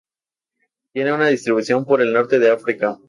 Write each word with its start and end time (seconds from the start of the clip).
Tiene 0.93 1.13
una 1.13 1.27
distribución 1.27 1.85
por 1.85 2.01
el 2.01 2.11
norte 2.11 2.39
de 2.39 2.49
África. 2.51 2.97